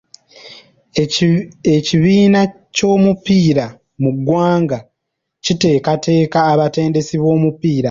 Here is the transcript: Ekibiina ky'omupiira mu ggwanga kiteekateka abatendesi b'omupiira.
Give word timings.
Ekibiina 1.75 2.41
ky'omupiira 2.75 3.65
mu 4.01 4.09
ggwanga 4.15 4.77
kiteekateka 5.43 6.37
abatendesi 6.51 7.15
b'omupiira. 7.21 7.79